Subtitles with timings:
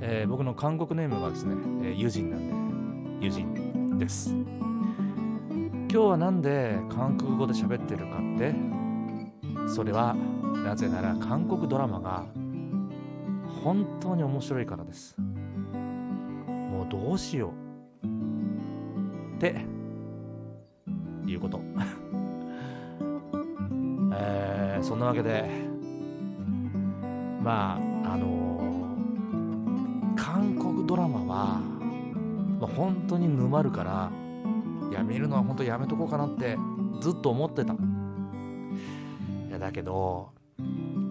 [0.00, 1.54] えー、僕の韓国ネームがですね、
[1.84, 4.34] えー、ユジンなんでユジンです。
[4.34, 8.52] 今日はなんで韓国語で喋ってるかって？
[9.68, 10.16] それは
[10.64, 12.24] なぜなら韓国ドラマが
[13.62, 15.16] 本当に面白いからです。
[15.16, 17.52] もうどうしよ
[18.02, 18.06] う。
[19.36, 19.64] って
[21.26, 21.60] いうこと。
[24.16, 25.50] えー、そんなわけで
[27.42, 31.60] まああのー、韓国ドラマは、
[32.60, 34.10] まあ、本当に沼るから
[34.90, 36.56] いや見るのは本当やめとこうかなって
[37.00, 37.74] ずっと思ってた。
[37.74, 37.76] い
[39.50, 40.30] やだけど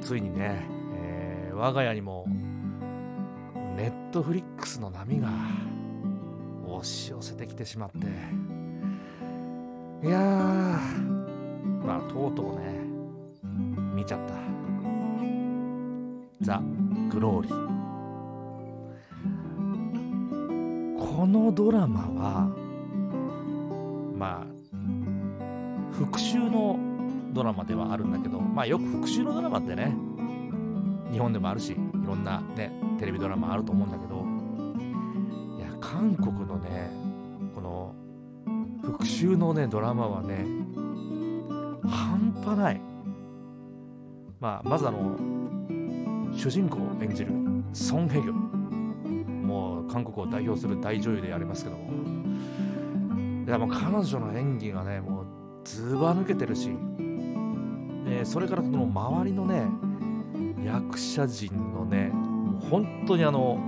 [0.00, 2.26] ついにね、えー、我が家にも
[3.76, 5.28] ネットフリックスの波が
[6.66, 7.98] 押し寄せてきてしまって
[10.00, 10.18] いや
[11.84, 12.78] まあとうとうね
[13.94, 14.34] 見ちゃった。
[16.40, 16.62] ザ・
[17.10, 17.68] グローリー。
[20.98, 22.48] このドラマは
[24.16, 24.58] まあ
[25.92, 26.78] 復讐の
[27.32, 29.96] ドラマではあるんだけどまあよく復讐のドラマってね
[31.10, 31.76] 日本でもあるしい
[32.06, 32.70] ろんなね
[33.00, 34.24] テレビドラマあると思うんだけど
[35.58, 36.90] いや韓国のね
[37.52, 37.94] この
[38.82, 40.44] 復讐のねドラマはね
[41.86, 42.80] 半端ない。
[44.40, 45.16] まあまずあの
[46.32, 47.32] 主人公を演じる
[47.72, 51.88] ソン・ヘギョもう韓国を代表する大女優でありますけども。
[53.46, 55.26] いやもう彼女の演技がねもう
[55.64, 56.68] ずば抜けてるし、
[58.06, 59.66] えー、それからその周りのね
[60.62, 62.12] 役者陣のね
[62.70, 63.58] 本当にあの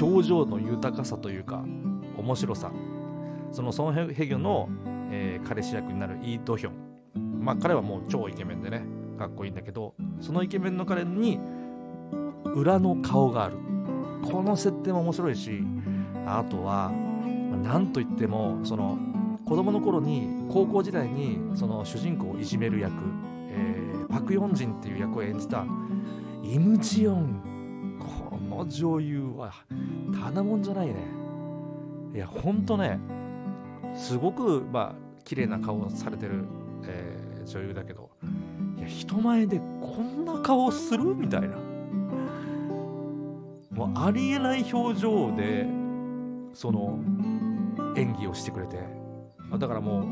[0.00, 1.62] 表情の豊かさというか
[2.16, 2.72] 面白さ。
[3.52, 4.68] そのソン・ヘギョの、
[5.10, 8.84] えー、彼氏役になるイ・ドヒョンまあ彼はもう超イケメンでね
[9.18, 11.38] かっこいいんだけどそのイケメンの彼に
[12.54, 13.56] 裏の顔がある
[14.22, 15.62] この設定も面白いし
[16.26, 16.90] あとは
[17.62, 18.98] 何といってもその
[19.46, 22.92] 子供の頃に高校時代にその主人公をいじめる役、
[23.50, 25.64] えー、パク・ヨンジンっていう役を演じた
[26.42, 29.52] イムジヨンこの女優は
[30.20, 30.94] ただもんじゃないね
[32.14, 32.98] いやほんとね
[33.96, 36.44] すごくまあ綺麗な顔をされてる、
[36.84, 38.10] えー、女優だけど
[38.78, 41.14] いや人前でこんな顔する？
[41.14, 41.56] みたいな。
[43.70, 45.66] もうありえない表情で
[46.54, 46.98] その
[47.96, 48.78] 演技をしてくれて。
[49.58, 50.04] だからもう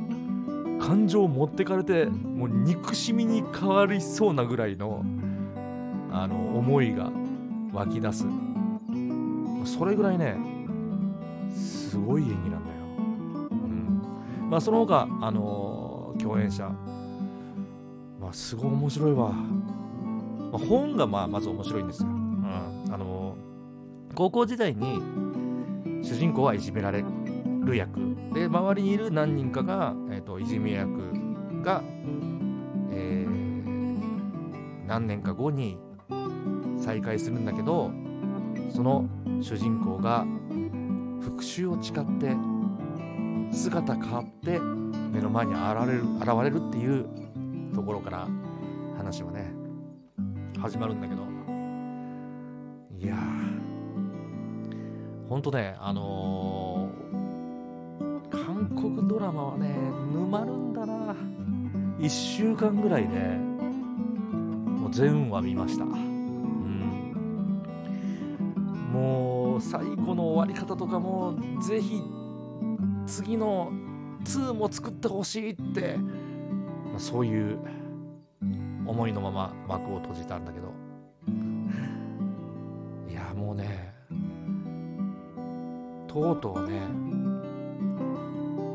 [0.78, 5.04] 感情を持ってかれてもう憎しみに変わりそうなぐらいの
[6.12, 7.10] あの思いが
[7.72, 8.26] 湧き出す。
[9.64, 10.36] それぐらいね
[11.52, 12.73] すごい演技なんだよ、うん
[14.50, 16.70] まあ、その他あの共演者。
[18.24, 23.36] まあすごい面白いわ、まあ、本がまあまず面白いんですよ、うん、あの
[24.14, 25.02] 高校時代に
[26.02, 27.04] 主人公はいじめられ
[27.64, 28.00] る役。
[28.32, 30.90] で周りにいる何人かが、えーと、といじめ役
[31.62, 31.82] が、
[32.90, 35.78] えー、何年か後に
[36.78, 37.90] 再会するんだけど
[38.74, 39.06] その
[39.40, 40.26] 主人公が
[41.20, 42.36] 復讐を誓って
[43.54, 47.06] 姿変わって目の前に現れる現れるっていう
[47.74, 48.28] ところから
[48.96, 49.52] 話はね
[50.60, 51.22] 始まるんだけど。
[52.98, 53.18] いやー
[55.28, 59.74] ほんとねあのー、韓国ドラマはね
[60.12, 61.14] 沼るんだな。
[61.98, 65.84] 1週間ぐらいで、ね、もう全話見ました。
[68.94, 72.02] もう最後の終わり方とかもぜひ
[73.06, 73.72] 次の
[74.24, 77.58] 2も作ってほしいって、まあ、そういう
[78.86, 80.72] 思いのまま幕を閉じたんだけど。
[83.08, 83.94] いやもうね
[86.08, 86.80] とうとうね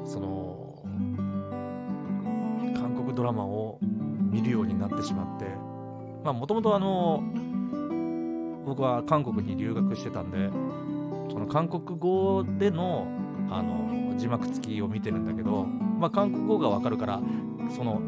[0.05, 0.83] その
[2.75, 5.45] 韓国ドラマを見るようになってしまって。
[6.23, 7.23] まあもともとあの
[8.65, 10.49] 僕は韓国に留学してたんで
[11.31, 13.07] その韓国語での
[13.51, 17.21] あの字幕付きを見てるんだけど、まあ、韓国語がわかるから
[17.75, 18.01] その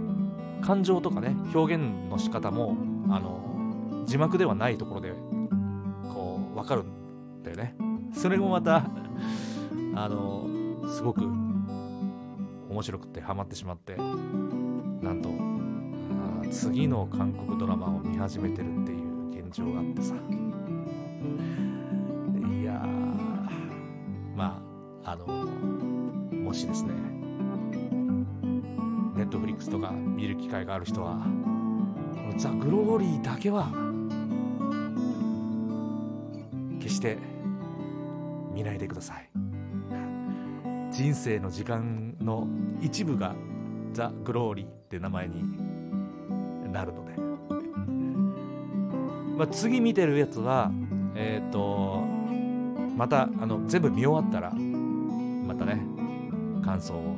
[0.62, 2.78] 感情とかね表現の仕方も
[3.10, 5.14] あの字幕ではないところで
[6.14, 7.76] こうわかるんだよね。
[8.14, 8.90] それもまた
[9.96, 10.48] あの
[10.90, 15.30] すごく面白くてハマってしまってなんと
[16.52, 20.14] 次の韓国ドラマを見始めてるっていう現状があってさ。
[25.04, 26.90] あのもしですね
[29.16, 31.18] ネットフリックスとか見る機会がある人は
[32.16, 33.70] このザ・グローリーだけは
[36.80, 37.18] 決して
[38.54, 39.30] 見ないでください。
[40.92, 42.48] 人生の時間の
[42.82, 43.34] 一部が
[43.94, 45.42] ザ・グローリーって名前に
[46.72, 47.14] なるので、
[49.38, 50.72] まあ、次見てるやつは
[51.16, 52.04] えっ、と
[52.96, 54.54] またあの全部見終わったら
[55.54, 55.82] またね
[56.64, 57.16] 感想を、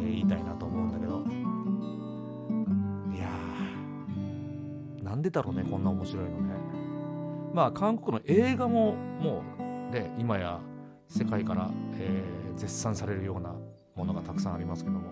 [0.00, 1.24] えー言いたいなと思うんだけど。
[3.12, 6.54] いやーなんでだろうねこんな面白いのね。
[7.52, 10.60] まあ韓国の映画ももうね今や
[11.08, 13.54] 世界から、えー絶賛されるような
[13.96, 15.10] ものがたくさんありますけども。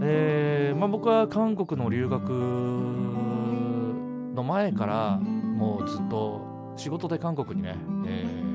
[0.00, 2.30] えーまあ、僕は韓国の留学
[4.34, 6.47] の前からもうずっと
[6.78, 7.76] 仕事で韓国にね、
[8.06, 8.48] えー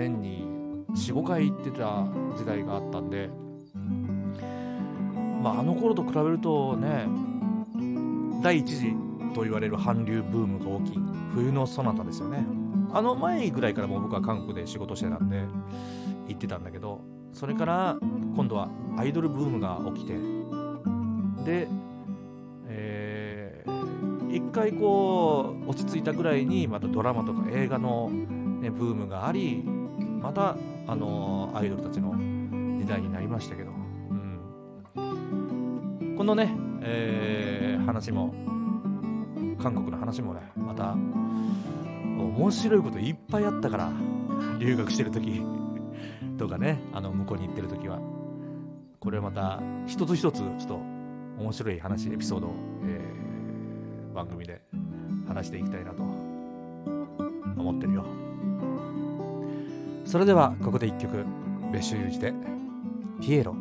[0.00, 0.46] 年に
[0.94, 2.04] 45回行ってた
[2.36, 3.28] 時代があったんで、
[5.42, 7.06] まあ、あの頃と比べるとね
[8.42, 8.94] 第一次
[9.34, 10.98] と言われる韓流ブームが大きい
[11.34, 12.44] 冬のソナタですよね。
[12.92, 15.44] あの前ぐらいからもう僕は韓国で仕事してたんで
[16.26, 17.00] 行ってたんだけど
[17.32, 20.14] それから今度はアイドルブームが起きて
[21.44, 21.68] で、
[24.32, 30.56] 一回こう落ち着いたぐらいにまたドラマとか映画の、ね、ブームがありまた
[30.86, 32.12] あのアイドルたちの
[32.78, 37.60] 時代になりましたけど、うん、このね、えー
[37.90, 38.32] 話も
[39.60, 43.92] 韓国の話もねまた面白いこといっぱいあったから
[44.58, 45.42] 留学してる時
[46.38, 47.98] とかねあの向こうに行ってる時は。
[49.00, 50.78] これまた一つ一つちょっと
[51.38, 52.50] 面白い話エピソードを、
[52.84, 53.29] えー
[54.14, 54.60] 番組で
[55.28, 58.04] 話していきたいなと思ってるよ。
[60.04, 61.24] それではここで一曲。
[61.72, 62.34] 別所有事で
[63.22, 63.54] 「ピエロ」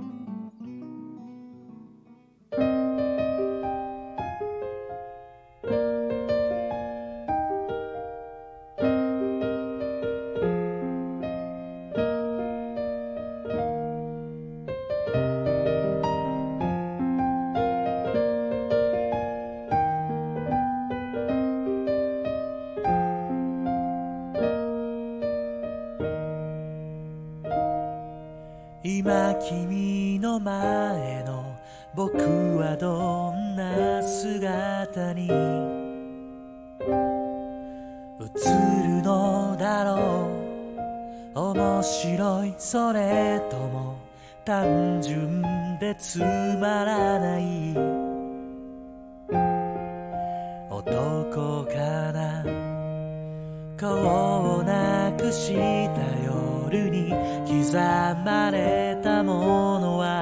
[29.40, 31.56] 君の前の
[31.96, 32.18] 僕
[32.58, 35.28] はどんな姿に？
[35.28, 35.32] 映
[38.84, 40.28] るのだろ
[41.36, 41.40] う。
[41.40, 43.96] 面白いそれとも
[44.44, 45.42] 単純
[45.80, 47.74] でつまらない？
[50.70, 52.44] 男かな？
[53.78, 55.62] 顔をなくした
[56.02, 56.19] 夜に
[57.50, 57.74] 刻
[58.24, 60.22] まれたものは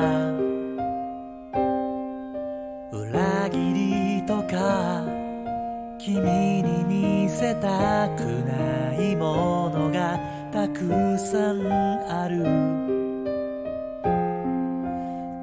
[2.90, 5.04] 裏切りとか
[6.00, 10.18] 君に見せたくないものが
[10.54, 11.68] たくさん
[12.10, 12.46] ある。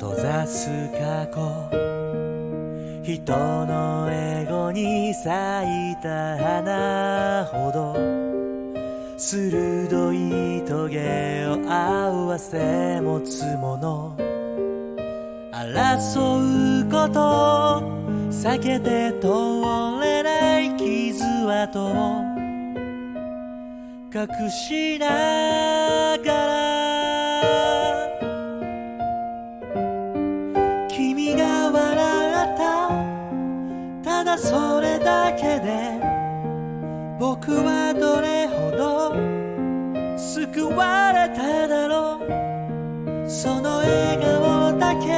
[0.00, 1.68] 閉ざす過去
[3.02, 5.28] 人のエゴに咲
[5.92, 8.23] いた花ほど。
[9.34, 14.16] 鋭いトゲを合わせ持つもの。
[15.50, 17.82] 争うこと
[18.30, 19.26] 避けて通
[20.00, 22.22] れない傷跡を
[24.14, 25.08] 隠しな
[26.18, 26.52] がら
[30.88, 31.82] 君が笑
[32.54, 32.62] った。
[34.04, 35.98] ただそれだけで
[37.18, 38.63] 僕はどれほど
[40.54, 43.28] 救われただろう。
[43.28, 45.08] その笑顔だけ。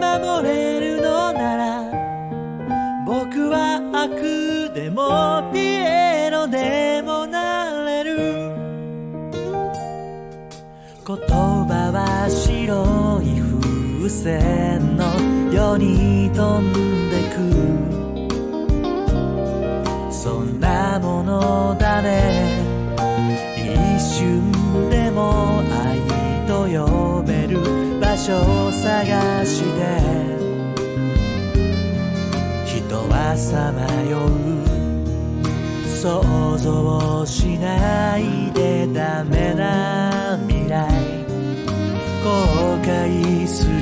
[0.00, 1.84] 守れるのなら。
[3.04, 8.16] 僕は悪でもピエロでもなれる。
[11.06, 13.38] 言葉は白い
[13.98, 15.04] 風船の
[15.52, 16.72] ように飛ん
[17.10, 17.99] でく。
[28.30, 29.66] 所を探して
[32.64, 34.28] 人はさまよう
[35.84, 36.22] 想
[36.58, 40.86] 像しないでダメな未来
[42.22, 43.72] 後悔する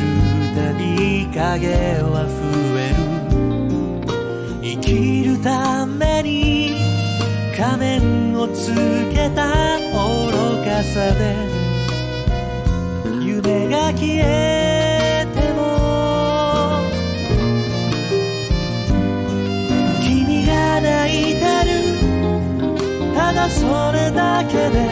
[0.56, 1.68] たび影
[2.04, 2.40] は増
[2.78, 3.04] える
[4.62, 6.72] 生きるために
[7.54, 8.72] 仮面をつ
[9.12, 11.57] けた愚かさで。
[13.68, 16.80] が消えても
[20.02, 21.70] 君が泣いてる
[23.14, 24.88] ただそれだけで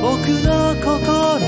[0.00, 1.43] 僕の心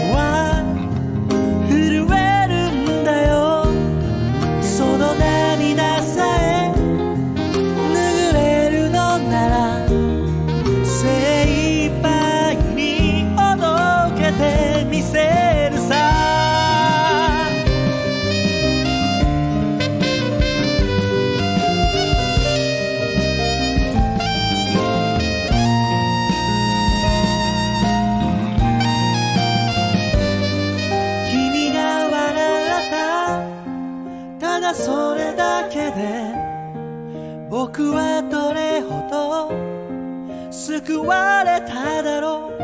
[37.83, 42.57] はどれほど救われただろう。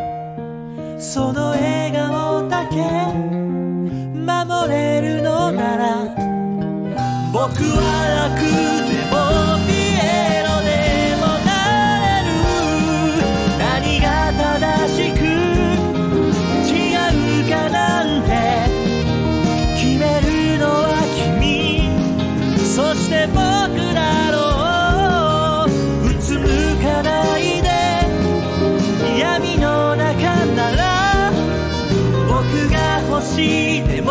[1.02, 2.76] その笑顔だけ
[4.14, 6.04] 守れるのなら
[7.32, 8.41] 僕は楽
[33.36, 34.01] が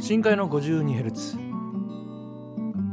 [0.00, 1.36] 深海の 52Hz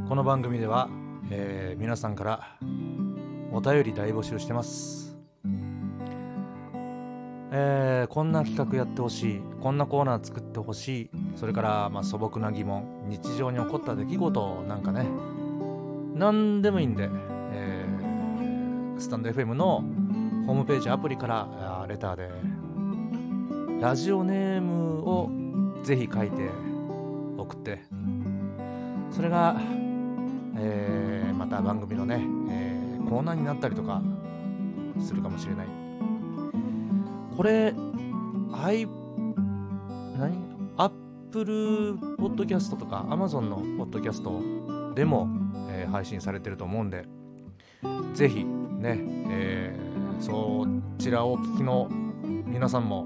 [0.08, 0.90] この番組では、
[1.32, 2.58] えー皆さんから
[3.52, 5.18] お便り大募集してます、
[7.52, 9.42] えーこんな企画やってほしい。
[9.62, 11.10] こんなコーナー作ってほしい。
[11.36, 12.86] それから、まあ、素朴な疑問。
[13.10, 14.64] 日常に起こった出来事。
[14.68, 15.06] なんかね。
[16.16, 17.10] 何でもいいんで、
[17.52, 19.84] えースタンド FM の
[20.46, 22.30] ホームページアプリからレターで。
[23.82, 25.30] ラジオネームを
[25.84, 26.50] ぜひ書いて
[27.38, 27.82] 送って。
[29.12, 29.56] それが、
[30.58, 34.02] えーまた番組のね、えーコーナーになったりとか
[35.00, 35.68] するかもしれない。
[37.36, 37.74] これ
[38.52, 38.86] i
[40.18, 40.38] 何？
[40.78, 40.92] アッ
[41.32, 44.42] プルポッドキャストとか Amazon のポッドキャスト
[44.96, 45.28] でも、
[45.70, 47.06] えー配信されてると思うんで
[48.14, 50.66] ぜひね、えーそ
[50.98, 51.88] ちらをお聞きの
[52.46, 53.06] 皆さんも、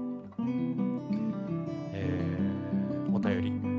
[1.92, 3.71] えーお便り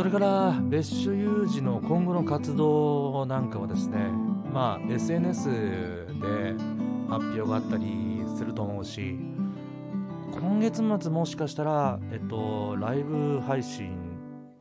[0.00, 3.98] それから別所有事の今後の活動なんかはですね
[4.50, 6.54] まあ SNS で
[7.06, 9.18] 発表があったりすると思うし
[10.32, 13.94] 今月末もしかしたらえっとライブ配信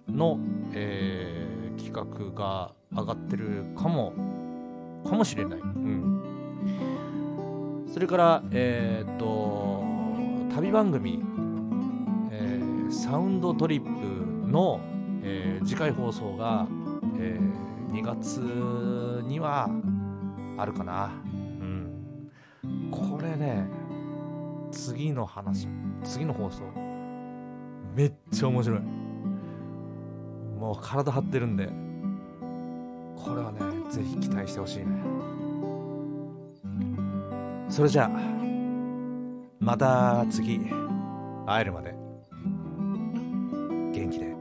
[0.09, 0.37] の、
[0.73, 2.03] えー企画
[2.37, 4.11] が上がってるかも
[5.07, 6.21] かもしれない、うん、
[7.93, 9.85] それからえーっと
[10.53, 11.23] 旅番組、
[12.29, 13.89] えーサウンドトリップ
[14.49, 14.81] の、
[15.23, 16.67] えー次回放送が、
[17.19, 18.37] えー2月
[19.27, 19.67] には
[20.57, 22.29] あるかな、うん、
[22.91, 23.67] これね
[24.71, 25.67] 次の話
[26.03, 26.61] 次の放送
[27.95, 28.79] めっちゃ面白い。
[30.59, 31.65] もう体張ってるんで
[33.15, 33.59] これはね
[33.89, 34.85] ぜひ期待してほしいね。
[37.69, 38.09] それじゃあ
[39.59, 40.59] また次
[41.47, 41.95] 会えるまで
[43.93, 44.38] 元気で。